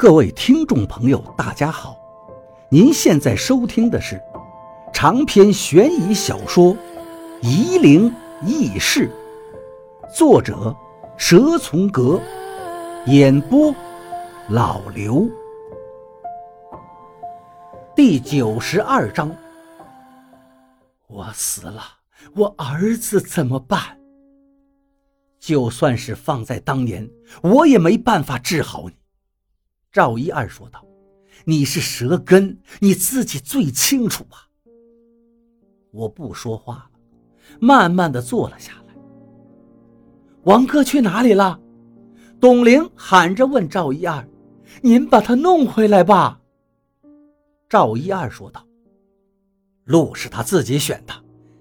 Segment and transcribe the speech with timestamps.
[0.00, 1.94] 各位听众朋友，大家好！
[2.70, 4.18] 您现在收听的是
[4.94, 6.74] 长篇悬疑小说
[7.42, 8.10] 《夷陵
[8.46, 9.10] 轶事》，
[10.16, 10.74] 作者
[11.18, 12.18] 蛇从阁，
[13.08, 13.74] 演播
[14.48, 15.28] 老刘。
[17.94, 19.30] 第九十二章，
[21.08, 21.82] 我死了，
[22.34, 23.82] 我儿子怎么办？
[25.38, 27.06] 就算是放在当年，
[27.42, 28.94] 我也没办法治好你。
[29.92, 30.86] 赵一二说道
[31.44, 34.46] ：“你是舌根，你自己最清楚啊。”
[35.90, 36.90] 我不说话了，
[37.58, 38.94] 慢慢的坐了下来。
[40.44, 41.60] 王哥去哪里了？
[42.38, 44.24] 董玲喊着问赵一二
[44.80, 46.40] ：“您把他弄回来吧。”
[47.68, 48.64] 赵一二说道
[49.82, 51.12] ：“路是他自己选的，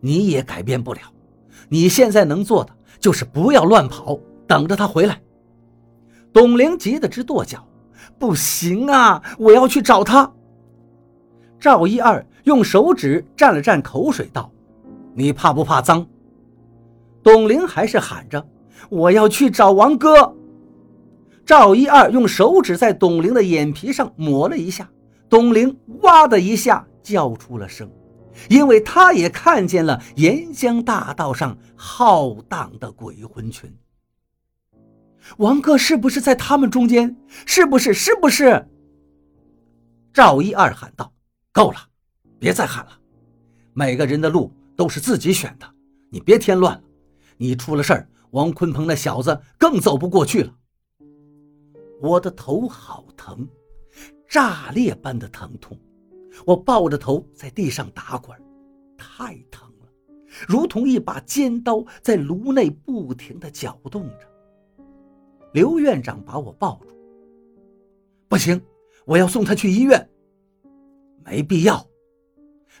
[0.00, 1.00] 你也改变不了。
[1.68, 5.20] 你现在能做的就是不要乱跑，等着他回来。”
[6.32, 7.68] 董玲急得直跺脚。
[8.18, 9.22] 不行啊！
[9.38, 10.32] 我要去找他。
[11.58, 14.50] 赵一二用手指蘸了蘸口水，道
[15.14, 16.06] ：“你怕不怕脏？”
[17.22, 18.46] 董玲还是喊着
[18.90, 20.34] ：“我要去找王哥。”
[21.46, 24.88] 赵一二用手指在董玲的眼皮上抹了一下，
[25.28, 27.90] 董玲哇的一下叫出了声，
[28.48, 33.70] 因为他也看见了沿江大道上浩荡的鬼魂群。
[35.38, 37.16] 王哥是不是在他们中间？
[37.46, 37.94] 是不是？
[37.94, 38.68] 是不是？
[40.12, 41.12] 赵一二喊道
[41.52, 41.78] ：“够了，
[42.38, 42.92] 别再喊了。
[43.72, 45.66] 每个人的路都是自己选的，
[46.10, 46.82] 你别添乱了。
[47.36, 50.54] 你出了事儿，王坤鹏那小子更走不过去了。”
[52.00, 53.48] 我的头好疼，
[54.28, 55.78] 炸裂般的疼痛。
[56.44, 58.36] 我抱着头在地上打滚，
[58.98, 59.88] 太疼了，
[60.46, 64.33] 如同一把尖刀在颅内不停地搅动着。
[65.54, 66.88] 刘院长把我抱住，
[68.26, 68.60] 不行，
[69.04, 70.10] 我要送他去医院。
[71.24, 71.86] 没必要，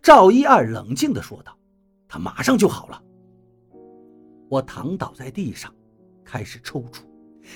[0.00, 1.54] 赵一二冷静地说道
[2.08, 3.02] ：“他马上就好了。”
[4.48, 5.70] 我躺倒在地上，
[6.24, 7.02] 开始抽搐，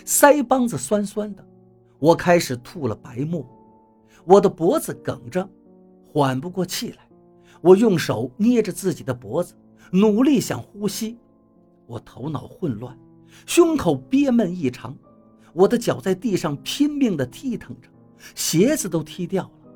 [0.05, 1.43] 腮帮子酸酸的，
[1.99, 3.43] 我开始吐了白沫，
[4.27, 5.49] 我的脖子梗着，
[6.13, 7.09] 缓不过气来。
[7.63, 9.55] 我用手捏着自己的脖子，
[9.91, 11.17] 努力想呼吸，
[11.87, 12.95] 我头脑混乱，
[13.47, 14.95] 胸口憋闷异常。
[15.57, 17.89] 我的脚在地上拼命地踢腾着，
[18.35, 19.73] 鞋子都踢掉了。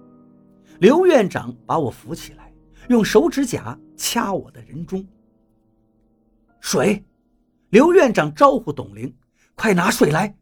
[0.79, 2.53] 刘院长把我扶起来，
[2.91, 5.03] 用手指甲掐我的人中。
[6.61, 7.03] 水，
[7.71, 9.11] 刘院长招呼董玲
[9.57, 10.37] ：“快拿水来。”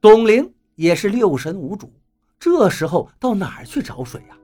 [0.00, 1.92] 董玲也是六神无主，
[2.38, 4.38] 这时候到哪儿去找水呀？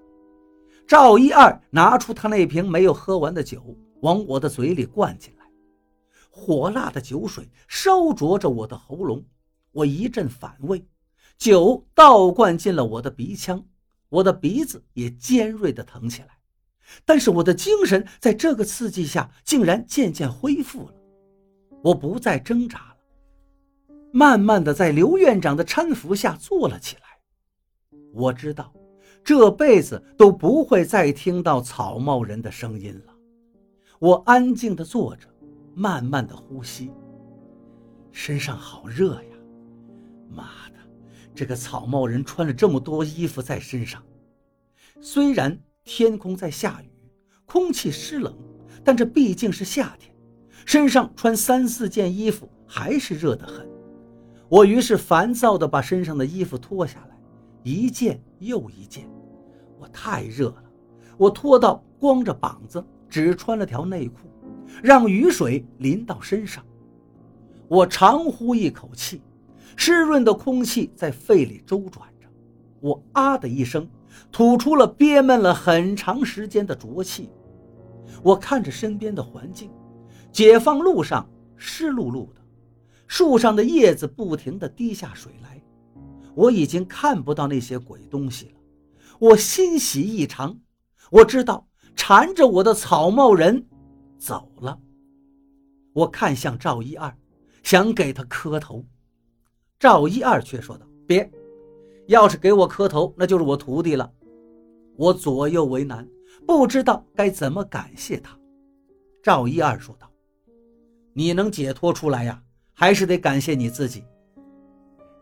[0.86, 5.46] 赵一二拿出他那瓶没有喝完的酒，往我的嘴里灌进来，
[6.30, 9.24] 火辣的酒水烧灼着我的喉咙。
[9.78, 10.84] 我一阵反胃，
[11.36, 13.64] 酒倒灌进了我的鼻腔，
[14.08, 16.30] 我的鼻子也尖锐的疼起来。
[17.04, 20.94] 但是我的精神在这个刺激下竟然渐渐恢复了，
[21.80, 27.02] 我不再挣扎了，慢慢的在刘院长的搀扶下坐了起来。
[28.12, 28.74] 我知道，
[29.22, 33.14] 这辈子都不会再听到草帽人的声音了。
[34.00, 35.28] 我安静的坐着，
[35.72, 36.90] 慢慢的呼吸，
[38.10, 39.37] 身上好热呀。
[40.30, 40.74] 妈的，
[41.34, 44.02] 这个草帽人穿了这么多衣服在身上，
[45.00, 46.90] 虽然天空在下雨，
[47.46, 48.36] 空气湿冷，
[48.84, 50.14] 但这毕竟是夏天，
[50.66, 53.68] 身上穿三四件衣服还是热得很。
[54.48, 57.18] 我于是烦躁地把身上的衣服脱下来，
[57.62, 59.08] 一件又一件。
[59.78, 60.64] 我太热了，
[61.16, 64.28] 我脱到光着膀子，只穿了条内裤，
[64.82, 66.64] 让雨水淋到身上。
[67.68, 69.20] 我长呼一口气。
[69.76, 72.28] 湿润的空气在肺里周转着，
[72.80, 73.88] 我啊的一声
[74.32, 77.30] 吐出了憋闷了很长时间的浊气。
[78.22, 79.70] 我看着身边的环境，
[80.32, 82.40] 解放路上湿漉漉的，
[83.06, 85.62] 树上的叶子不停地滴下水来。
[86.34, 88.52] 我已经看不到那些鬼东西了，
[89.18, 90.58] 我欣喜异常。
[91.10, 91.66] 我知道
[91.96, 93.66] 缠着我的草帽人
[94.18, 94.78] 走了。
[95.94, 97.16] 我看向赵一二，
[97.62, 98.84] 想给他磕头。
[99.78, 101.30] 赵一二却说道：“别，
[102.08, 104.10] 要是给我磕头，那就是我徒弟了。”
[104.98, 106.08] 我左右为难，
[106.44, 108.36] 不知道该怎么感谢他。
[109.22, 110.10] 赵一二说道
[111.14, 112.42] ：“你能解脱出来呀，
[112.72, 114.02] 还是得感谢你自己。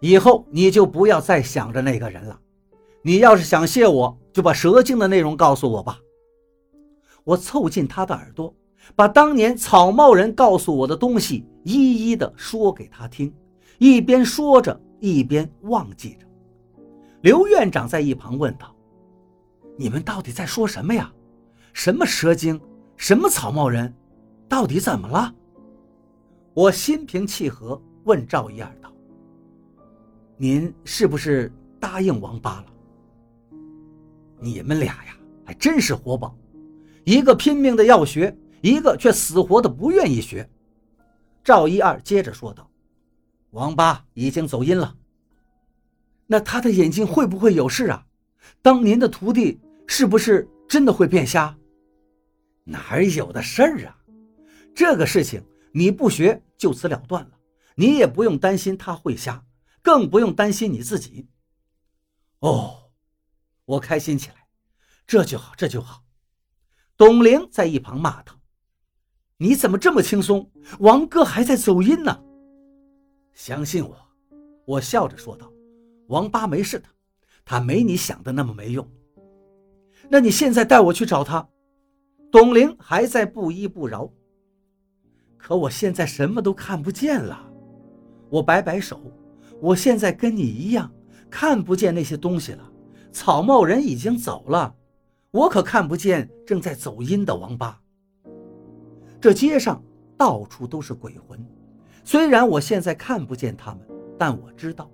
[0.00, 2.40] 以后你就不要再想着那个人了。
[3.02, 6.00] 你要是想谢我，就把蛇精的内容告诉我吧。”
[7.24, 8.54] 我凑近他的耳朵，
[8.94, 13.30] 把当年草帽人告诉我的东西一一的说给他听。
[13.78, 16.26] 一边说着，一边忘记着。
[17.22, 18.74] 刘院长在一旁问道
[19.76, 21.12] ：“你们到底在说什么呀？
[21.72, 22.60] 什么蛇精？
[22.96, 23.92] 什么草帽人？
[24.48, 25.34] 到底怎么了？”
[26.54, 28.90] 我心平气和问赵一二道
[30.38, 32.66] ：“您是不是答应王八了？
[34.38, 36.34] 你们俩呀，还真是活宝，
[37.04, 40.48] 一个拼命的要学，一个却死活的不愿意学。”
[41.44, 42.70] 赵一二接着说道
[43.56, 44.96] ：“王八已经走阴了。”
[46.28, 48.06] 那他的眼睛会不会有事啊？
[48.62, 51.56] 当年的徒弟是不是真的会变瞎？
[52.64, 53.96] 哪有的事儿啊！
[54.74, 55.42] 这个事情
[55.72, 57.30] 你不学就此了断了，
[57.76, 59.44] 你也不用担心他会瞎，
[59.82, 61.28] 更不用担心你自己。
[62.40, 62.90] 哦，
[63.64, 64.48] 我开心起来，
[65.06, 66.02] 这就好，这就好。
[66.96, 68.36] 董玲在一旁骂他
[69.38, 70.50] ：“你怎么这么轻松？
[70.80, 72.22] 王哥还在走阴呢。”
[73.36, 73.94] 相信我，
[74.64, 75.52] 我笑着说道。
[76.06, 76.88] 王八没事的，
[77.44, 78.88] 他没你想的那么没用。
[80.08, 81.46] 那你现在带我去找他。
[82.32, 84.10] 董玲还在不依不饶。
[85.36, 87.46] 可我现在什么都看不见了。
[88.30, 88.98] 我摆摆手，
[89.60, 90.90] 我现在跟你一样，
[91.30, 92.72] 看不见那些东西了。
[93.12, 94.74] 草帽人已经走了，
[95.30, 97.78] 我可看不见正在走阴的王八。
[99.20, 99.84] 这街上
[100.16, 101.38] 到处都是鬼魂，
[102.06, 103.80] 虽然我现在看不见他们，
[104.16, 104.88] 但我知道。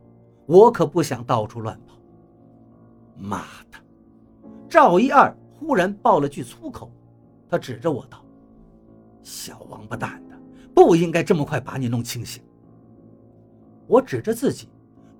[0.47, 1.95] 我可不想到处乱跑。
[3.17, 3.79] 妈的！
[4.67, 6.91] 赵一二忽然爆了句粗口，
[7.51, 8.25] 他指着我道
[9.23, 10.37] ：“小王八蛋的，
[10.75, 12.43] 不应该这么快把你弄清醒。”
[13.87, 14.71] 我指着自己，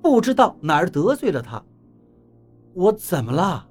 [0.01, 1.63] 不知道哪儿得罪了他。
[2.73, 3.69] 我怎么了？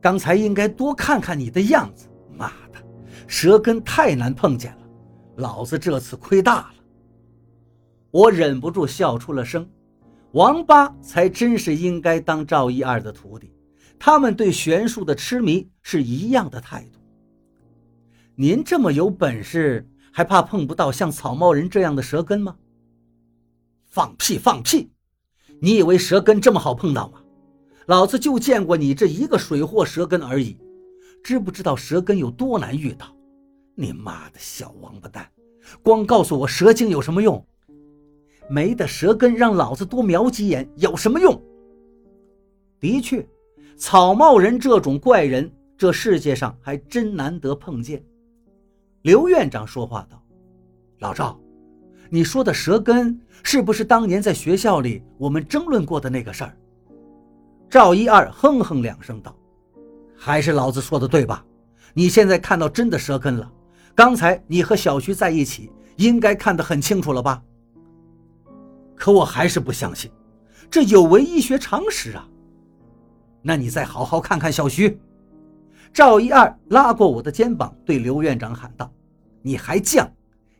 [0.00, 2.08] 刚才应该多看看你的样子。
[2.32, 2.78] 妈的，
[3.26, 4.83] 舌根太难碰见了，
[5.36, 6.74] 老子这次亏大了。
[8.10, 9.68] 我忍不住笑出了声。
[10.32, 13.52] 王八才真是应该当赵一二的徒弟，
[14.00, 16.98] 他们对玄术的痴迷是一样的态度。
[18.34, 22.56] 您这么有本事，还怕碰不到像草帽人这样的蛇根吗？
[23.86, 24.90] 放屁放屁！
[25.60, 27.20] 你以为蛇根这么好碰到吗？
[27.86, 30.58] 老子就见过你这一个水货蛇根而已，
[31.22, 33.13] 知不知道蛇根有多难遇到？
[33.74, 35.28] 你妈的小王八蛋，
[35.82, 37.44] 光告诉我蛇精有什么用？
[38.48, 41.40] 没的舌根，让老子多瞄几眼有什么用？
[42.78, 43.26] 的确，
[43.76, 48.04] 草帽人这种怪人，这世界上还真难得碰见。
[49.02, 50.22] 刘院长说话道
[51.00, 51.40] ：“老赵，
[52.10, 56.56] 你说的舌根是不是当年在学校里我们争论过的那个事儿？”
[57.68, 59.36] 赵一二哼哼两声道
[60.16, 61.44] ：“还是老子说的对吧？
[61.92, 63.50] 你现在看到真的舌根了。
[63.94, 67.42] 刚才你和小徐在一起，应该看得很清楚了吧？”
[68.96, 70.10] 可我还是不相信，
[70.70, 72.28] 这有违医学常识啊！
[73.42, 74.98] 那你再好好看看小徐。
[75.92, 78.92] 赵一二拉过我的肩膀，对刘院长喊道
[79.42, 80.08] ：“你还犟？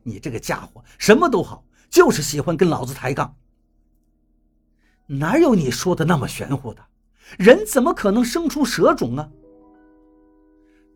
[0.03, 3.35] 你这个家伙什么都好，就是喜欢跟老子抬杠。
[5.07, 6.83] 哪有你说的那么玄乎的？
[7.39, 9.29] 人怎么可能生出蛇种啊？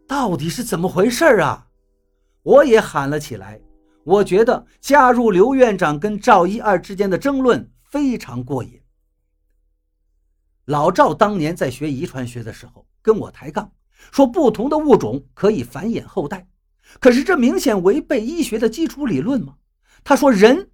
[0.07, 1.67] 到底是怎么回事啊？”
[2.49, 3.61] 我也喊了起来。
[4.05, 8.81] 我觉得加入刘院长跟赵一二之间的争论非常过瘾。
[10.65, 13.71] 老赵当年在学遗传学的时候跟我抬杠，
[14.11, 16.49] 说不同的物种可以繁衍后代，
[17.01, 19.57] 可是这明显违背医学的基础理论嘛。
[20.03, 20.71] 他说人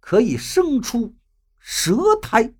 [0.00, 1.14] 可以生出
[1.58, 2.52] 蛇胎。